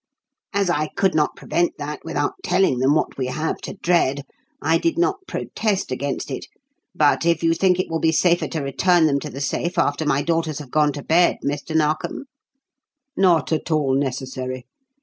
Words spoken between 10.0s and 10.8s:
my daughters have